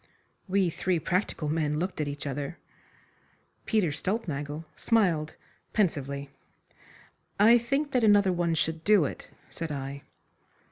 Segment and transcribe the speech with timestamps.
[0.47, 2.57] We three practical men looked at each other.
[3.67, 5.35] Peter Stulpnagel smiled
[5.73, 6.31] pensively.
[7.39, 10.01] "I think that another one should do it," said I.